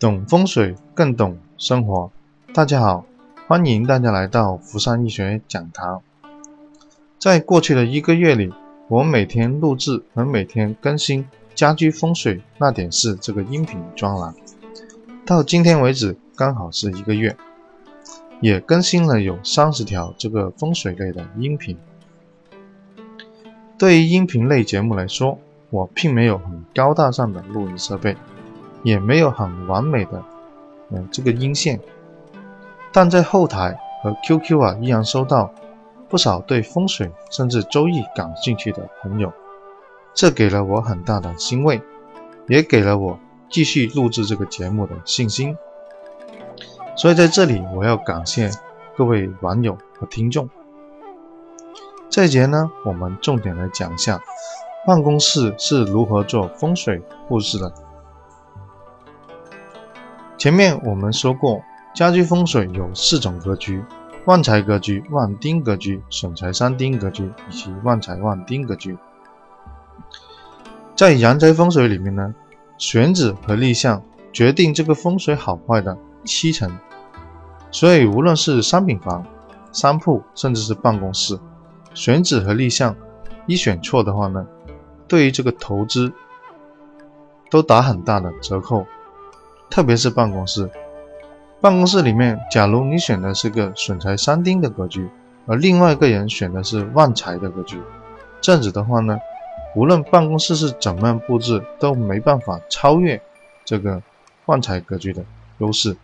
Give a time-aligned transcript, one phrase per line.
[0.00, 2.10] 懂风水更懂生活。
[2.54, 3.04] 大家好，
[3.46, 6.00] 欢迎大家来到福山易学讲堂。
[7.18, 8.50] 在过去的一个月里，
[8.88, 14.34] 我每天录制和每天更新家居风水那点事这个音频专栏，
[15.26, 17.36] 到今天为止刚好是一个月，
[18.40, 21.76] 也更新了有三十条这个风水类的音频。
[23.76, 28.16] 对于音频类节目来说，我并没有很高大上的录音设备。
[28.82, 30.22] 也没有很完美的，
[30.90, 31.80] 嗯，这个音线，
[32.92, 35.52] 但在后台和 QQ 啊，依然收到
[36.08, 39.32] 不少对风水甚至周易感兴趣的朋友，
[40.14, 41.80] 这给了我很大的欣慰，
[42.48, 45.56] 也给了我继续录制这个节目的信心。
[46.96, 48.50] 所以在这里，我要感谢
[48.96, 50.48] 各位网友和听众。
[52.08, 54.20] 这节呢，我们重点来讲一下
[54.86, 57.72] 办公室是如何做风水布置的。
[60.40, 61.62] 前面我们说过，
[61.94, 63.84] 家居风水有四种格局：
[64.24, 68.96] 旺财格局、旺丁格局、损财三丁格局以及旺财旺丁格局。
[70.96, 72.34] 在阳宅风水里面呢，
[72.78, 74.02] 选址和立项
[74.32, 76.74] 决定这个风水好坏的七成。
[77.70, 79.22] 所以无论是商品房、
[79.72, 81.38] 商铺，甚至是办公室，
[81.92, 82.96] 选址和立项
[83.44, 84.46] 一选错的话呢，
[85.06, 86.10] 对于这个投资
[87.50, 88.86] 都打很大的折扣。
[89.70, 90.68] 特别是办公室，
[91.60, 95.08] 办公室里面，假如你选的是个损财三丁的格局，
[95.46, 97.80] 而另外一个人选的是旺财的格局，
[98.40, 99.16] 这样子的话呢，
[99.76, 103.22] 无论办公室是怎么样布置，都没办法超越
[103.64, 104.02] 这个
[104.46, 105.24] 旺财格局的
[105.58, 105.96] 优势。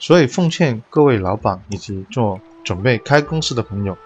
[0.00, 3.96] 所以奉劝各位老板以及做准备开公司的朋友，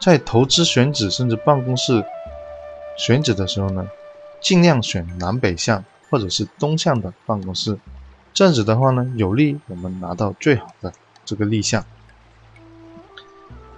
[0.00, 2.02] 在投资选址甚至办公室
[2.96, 3.86] 选址的时候呢，
[4.40, 5.84] 尽量选南北向。
[6.14, 7.76] 或者是东向的办公室，
[8.32, 10.92] 这样子的话呢，有利我们拿到最好的
[11.24, 11.84] 这个立项。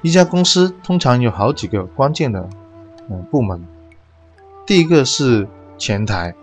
[0.02, 2.46] 一家公司通常有好几个关键的
[3.08, 3.66] 嗯部门，
[4.66, 5.48] 第一个是
[5.78, 6.34] 前台，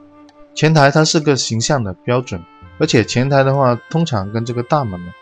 [0.55, 2.41] 前台它是个形象的标准，
[2.79, 5.13] 而且前台的话通常跟这个大门呢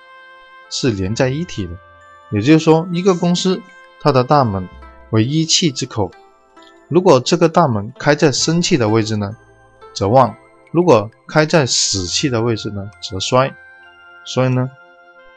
[0.70, 1.74] 是连在一体的，
[2.32, 3.62] 也就是说，一个公司
[4.00, 4.70] 它的大门
[5.10, 6.10] 为一气之口，
[6.88, 9.36] 如果这个大门开在生气的位置呢，
[9.94, 10.34] 则旺。
[10.72, 13.54] 如果开在死气的位置呢，则衰。
[14.24, 14.70] 所以呢，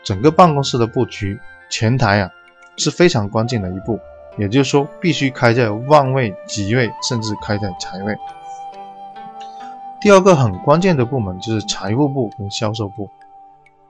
[0.03, 1.39] 整个办公室的布局，
[1.71, 2.31] 前台啊
[2.77, 3.99] 是非常关键的一步。
[4.37, 8.17] 也就是说，必须开在旺位、吉位，甚至开在财位。
[10.01, 13.09] 第二个很关键的部门就是财务部跟销售部，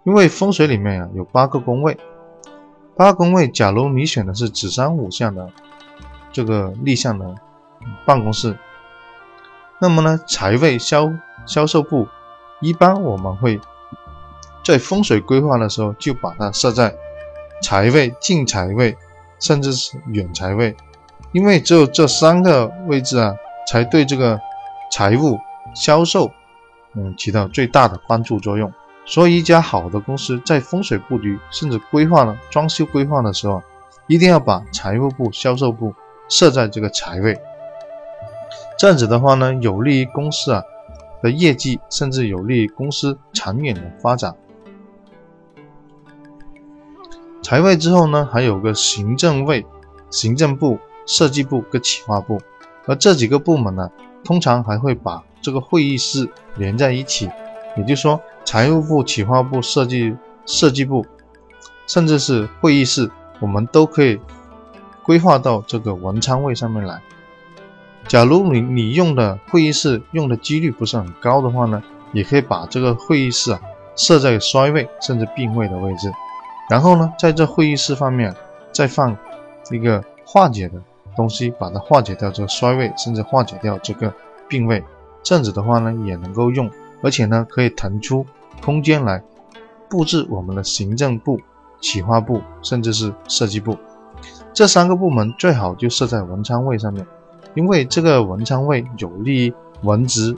[0.05, 1.99] 因为风水里面啊有八个宫位，
[2.95, 5.51] 八宫位，假如你选的是子山五向的
[6.31, 7.35] 这个立项的
[8.05, 8.57] 办公室，
[9.81, 11.11] 那么呢，财位销
[11.47, 12.09] 销售部
[12.61, 13.61] 一般我们会
[14.65, 16.95] 在风水规划的时候就把它设在
[17.63, 18.97] 财位、进财位，
[19.39, 20.75] 甚至是远财位，
[21.33, 23.35] 因为只有这三个位置啊，
[23.71, 24.39] 才对这个
[24.91, 25.39] 财务
[25.75, 26.31] 销售
[26.95, 28.73] 嗯起到最大的帮助作用。
[29.07, 33.63] 所以，一家好的公司在风水布局甚至规划了装修规划的时候，
[34.07, 35.95] 一定要把财务部、销售部
[36.29, 37.39] 设在这个财位。
[38.79, 40.63] 这样子的话呢，有利于公司啊。
[41.25, 44.37] 的业绩，甚至有利于公司长远的发展。
[47.43, 49.65] 财位之后呢，还有个行政位、
[50.11, 52.39] 行政部、设计部跟企划部，
[52.85, 53.91] 而这几个部门呢，
[54.23, 57.31] 通常还会把这个会议室连在一起。
[57.75, 60.15] 也就是说，财务部、企划部、设计
[60.45, 61.07] 设计部，
[61.87, 63.11] 甚至是会议室，
[63.41, 64.21] 我们都可以
[65.03, 67.01] 规划到这个文昌位上面来。
[68.07, 71.83] 假如你你用的会议室用的几率不是很高的话呢，
[72.13, 73.61] 也可以把这个会议室啊
[73.97, 76.13] 设在衰位甚至病位的位置，
[76.69, 78.35] 然后呢，在这会议室方面
[78.73, 79.17] 再放
[79.71, 80.81] 一个化解的
[81.17, 84.13] 东西，把它化解掉这个衰位，甚至化解掉这个
[84.49, 84.85] 病位，
[85.23, 86.71] 这样子的话呢也能够用，
[87.03, 88.25] 而且呢可以腾出
[88.63, 89.23] 空间来
[89.89, 90.97] 布置我们的行。
[90.97, 91.41] 政部、
[91.81, 93.77] 企划部，甚至是设计部
[94.53, 97.05] 这三个部门最好就设在文昌位上面。
[97.55, 100.37] 因为这个文昌位有利于文职、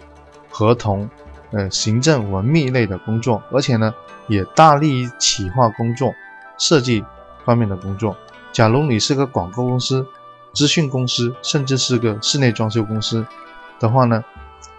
[0.50, 1.08] 合同、
[1.50, 3.94] 呃行政、文秘类的工作，而且呢
[4.28, 6.12] 也大利于企划工作、
[6.58, 7.04] 设计
[7.44, 8.16] 方面的工作。
[8.52, 10.06] 假如你是个广告公司、
[10.52, 13.26] 资讯公司，甚至是个室内装修公司
[13.80, 14.24] 的话呢，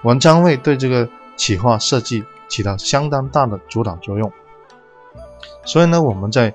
[0.04, 4.32] 文昌位对这个企划设计起到相当大的主导作用。
[5.66, 6.54] 所以呢，我们在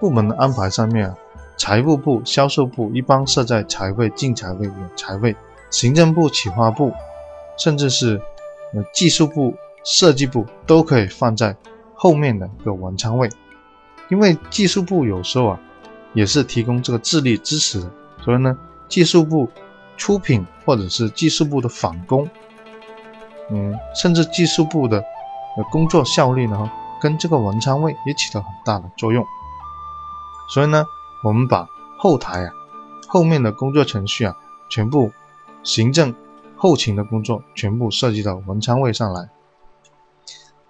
[0.00, 1.16] 部门的安排上面啊。
[1.64, 5.34] 财务部、销售部一般设在财位、进财位、远财位；
[5.70, 6.92] 行政部、企划部，
[7.56, 8.20] 甚至是
[8.74, 11.56] 呃技术部设计部都可以放在
[11.94, 13.30] 后面的一个文昌位，
[14.10, 15.60] 因为技术部有时候啊
[16.12, 17.90] 也是提供这个智力支持的，
[18.22, 18.54] 所以呢，
[18.86, 19.48] 技术部
[19.96, 22.28] 出品或者是技术部的返工，
[23.50, 26.70] 嗯，甚至技术部的呃工作效率呢，
[27.00, 29.24] 跟这个文昌位也起到很大的作用。
[30.52, 30.84] 所以呢，
[31.24, 31.66] 我们把
[31.98, 32.52] 后台啊
[33.08, 34.36] 后面的工作程序啊
[34.68, 35.10] 全部
[35.62, 36.14] 行政
[36.54, 39.30] 后勤的工作全部设计到文昌位上来。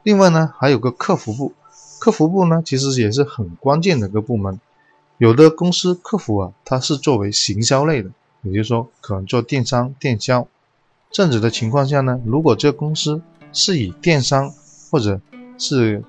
[0.04, 1.52] 另外呢，还有个客服部，
[1.98, 4.60] 客服部呢其实也是很关键的一个部门。
[5.18, 8.10] 有的公司客服啊，它是作为行销类的，
[8.42, 10.46] 也就是说可能做电商、电销。
[11.10, 13.20] 这样子的情况下呢，如果这个公司
[13.52, 14.52] 是以电商
[14.90, 15.20] 或者
[15.58, 16.04] 是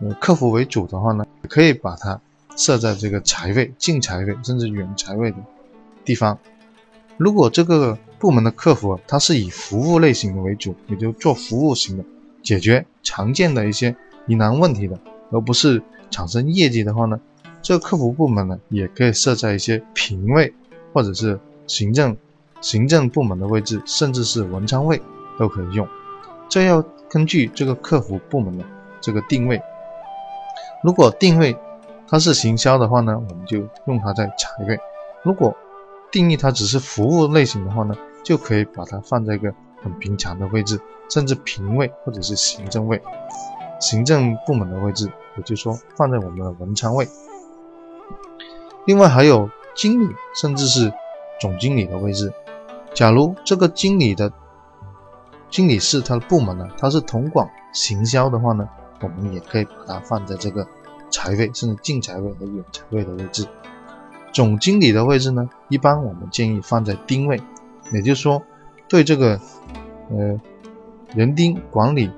[0.00, 2.20] 呃客服为主的话呢，可以把它
[2.56, 5.36] 设在这个财位、近财位甚至远财位的
[6.04, 6.38] 地方。
[7.16, 12.04] 如果这个部门的客服它是以服务类型的为主，也就做服务型的，
[12.42, 13.94] 解决常见的一些
[14.26, 14.98] 疑难问题的，
[15.30, 17.20] 而不是产生业绩的话呢，
[17.62, 20.52] 这个客服部门呢也可以设在一些平位
[20.92, 22.16] 或者是行政
[22.60, 25.00] 行政部门的位置，甚至是文昌位
[25.38, 25.86] 都可以用。
[26.48, 28.64] 这要根据这个客服部门的
[29.00, 29.60] 这个定位。
[30.82, 31.56] 如果定位
[32.08, 34.76] 它是行销的话呢，我们就用它在财位；
[35.22, 35.54] 如果
[36.10, 40.80] 定义它只是服务类型的话呢，就可以把它放在一个很平常的位置，
[41.10, 43.02] 甚至平位或者是行政位、
[43.80, 47.08] 行政部门的位置，也就是说放在我们的文昌位。
[48.84, 50.92] 另外还有经理，甚至是
[51.40, 52.32] 总经理的位置。
[52.94, 54.32] 假如这个经理的
[55.50, 58.68] 经理是他的部门呢，他是统管行销的话呢，
[59.02, 60.66] 我们也可以把它放在这个
[61.10, 63.46] 财位，甚至近财位和远财位的位置。
[64.32, 67.40] 总经理的位置呢，一般我们建议放在丁位，
[67.92, 68.42] 也就是说，
[68.88, 69.40] 对这个
[70.10, 70.40] 呃
[71.14, 72.10] 人丁管理，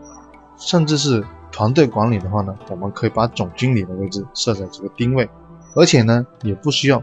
[0.56, 5.28] 甚至是团队管理的话呢，我们可以把总经理的位置设在这个丁位，
[5.74, 7.02] 而且呢，也不需要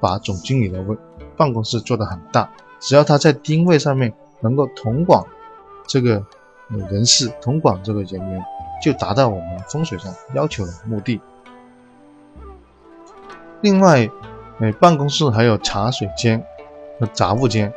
[0.00, 0.96] 把总经理的位
[1.36, 2.48] 办公室做得很大，
[2.78, 5.24] 只要他在丁位上面能够统管
[5.88, 6.24] 这个
[6.68, 8.44] 人事，统管这个人员，
[8.82, 11.20] 就达到我们风水上要求的目的。
[13.62, 14.10] 另外。
[14.60, 16.40] 哎，办公室还有茶水间
[17.00, 17.72] 和杂物间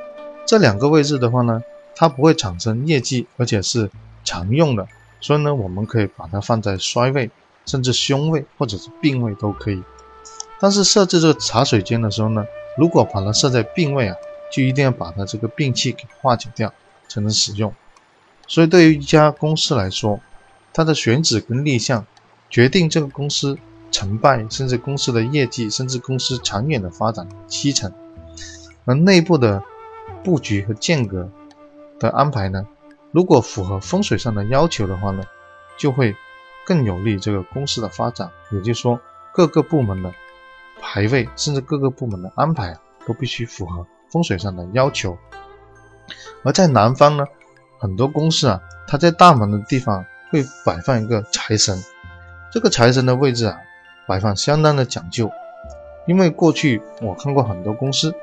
[0.45, 1.63] 这两个位置的话呢，
[1.95, 3.89] 它不会产生业绩，而且是
[4.23, 4.87] 常用的，
[5.19, 7.31] 所以呢，我们可以把它放在衰位，
[7.65, 9.81] 甚至凶位或者是病位都可以。
[10.59, 12.45] 但是设置这个茶水间的时候呢，
[12.77, 14.15] 如果把它设在病位啊，
[14.51, 16.71] 就一定要把它这个病气给化解掉
[17.07, 17.73] 才能使用。
[18.47, 20.19] 所以对于一家公司来说，
[20.75, 22.05] 它的选址跟立项
[22.51, 23.57] 决定这个公司。
[23.91, 27.89] 成败，甚至公司的业绩，甚至公司长远的发展七成。
[28.83, 29.63] 而内部的
[30.21, 31.29] 布局和间隔
[31.97, 32.67] 的安排呢，
[33.11, 35.23] 如果符合风水上的要求的话呢，
[35.77, 36.13] 就会
[36.65, 38.29] 更有利这个公司的发展。
[38.51, 38.99] 也就是说，
[39.31, 40.13] 各个部门的
[40.81, 45.17] 排位，甚至各个部门的安排都必须符合风水上的要求。
[46.43, 47.23] 而在南方呢，
[47.79, 50.03] 很多公司啊，它在大门的地方
[50.35, 51.81] 会摆放一个财神，
[52.51, 53.57] 这个财神的位置啊。
[54.07, 55.31] 摆放相当的讲究，
[56.05, 58.13] 因为过去我看过很多公司，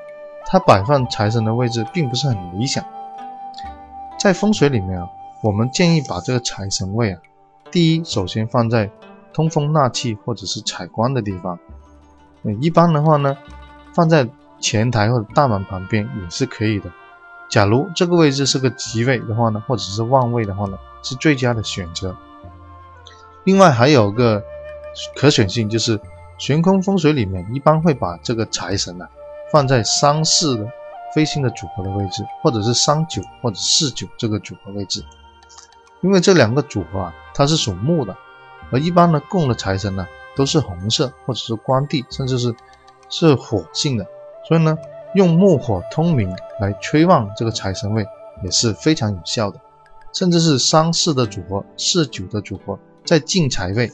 [0.46, 2.84] 它摆放财神的位置并不是很理想。
[4.16, 5.08] 在风水里面啊，
[5.42, 7.20] 我们建议把这个财神位啊，
[7.72, 8.88] 第一首先放在
[9.32, 11.58] 通风纳气或者是采光的地方。
[12.44, 13.36] 嗯一般的话呢，
[13.92, 14.28] 放在
[14.60, 16.92] 前台或者大门旁边也是可以的。
[17.52, 22.16] 假如这个位置是个吉位的话呢，或者是旺位的话呢，是最佳的选择。
[23.44, 24.42] 另外还有个。
[25.16, 25.98] 可选性就是
[26.36, 29.08] 悬空风水里面一般会把这个财神呢
[29.50, 30.66] 放在三四的
[31.14, 35.02] 飞星的组合的位置，或者是三九或者四九这个组合位置，
[36.02, 38.14] 因为这两个组合啊它是属木的，
[38.70, 40.06] 而一般的供的财神呢
[40.36, 42.54] 都是红色或者是光地，甚至是
[43.08, 44.04] 是火性的，
[44.46, 44.76] 所以呢
[45.14, 48.06] 用木火通明来催旺这个财神位
[48.42, 49.60] 也是非常有效的，
[50.12, 53.90] 甚至是三四的组合、四九的组合在进财位。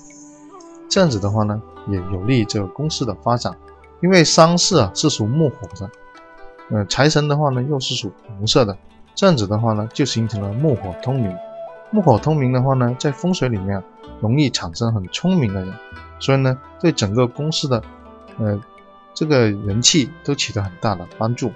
[0.88, 3.54] 这样子的话呢，也有利于这个公司的发展，
[4.00, 5.90] 因为三四啊是属木火的，
[6.70, 8.76] 呃，财神的话呢又是属红色的，
[9.14, 11.36] 这样子的话呢就形成了木火通明。
[11.90, 13.82] 木火通明的话呢，在风水里面
[14.20, 15.74] 容易产生很聪明的人，
[16.18, 17.82] 所以呢对整个公司的
[18.38, 18.60] 呃
[19.14, 21.52] 这个人气都起到很大的帮助。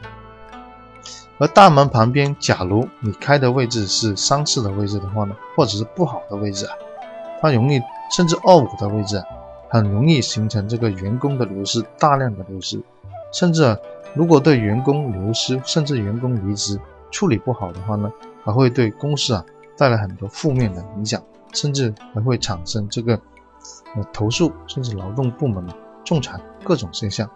[1.39, 6.75] 而大门旁边，假如你开的位置是三四的位置的话呢，或者是不好的位置啊，
[7.41, 7.81] 它容易。
[8.15, 9.25] 甚至二五的位置啊，
[9.71, 12.79] 很容易形成这个员工的流失，大量的流失。
[13.33, 13.75] 甚至
[14.15, 16.79] 如果对员工流失，甚至员工离职
[17.11, 18.13] 处理不好的话呢，
[18.45, 19.43] 还会对公司啊
[19.79, 21.23] 带来很多负面的影响，
[21.55, 23.19] 甚至还会产生这个
[23.95, 25.67] 呃投诉，甚至劳动部门
[26.05, 27.27] 仲裁各种现象，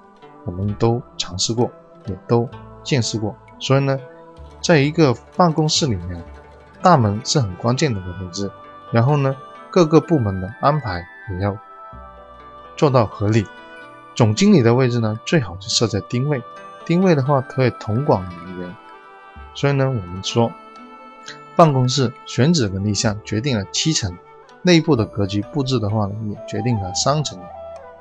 [0.46, 1.70] 我们都尝试过，
[2.06, 2.48] 也都
[2.82, 3.36] 见识过。
[3.58, 4.00] 所以呢，
[4.62, 6.24] 在一个办公室里面，
[6.80, 8.50] 大门是很关键的一个位置，
[8.90, 9.36] 然后呢，
[9.70, 11.58] 各个部门的安排也要
[12.76, 13.44] 做到合理。
[14.14, 16.42] 总经理的位置呢，最好是设在丁位，
[16.86, 18.74] 丁位的话可以统管人员。
[19.54, 20.50] 所以呢，我们说。
[21.56, 24.14] 办公室选址跟立项决定了七层，
[24.60, 27.40] 内部的格局布置的话呢，也决定了三层。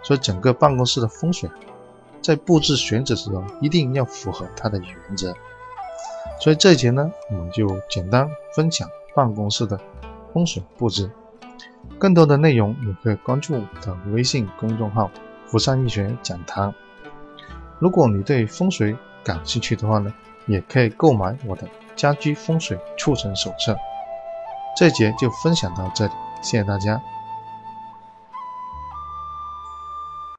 [0.03, 1.49] 所以整个办公室的风水，
[2.25, 5.31] 在布置选址时候一定要符合它的原则。
[6.41, 9.79] 所以这一节呢，我们就简单分享办公室的
[10.33, 11.11] 风水布置。
[11.99, 15.11] 更多的内容你可以关注我的微信公众号
[15.45, 16.73] “福山易学讲堂”。
[17.77, 20.11] 如果你对风水感兴趣的话呢，
[20.47, 21.67] 也可以购买我的。
[21.95, 23.77] 家居风水促成手册，
[24.75, 27.01] 这节就分享到这里，谢谢大家。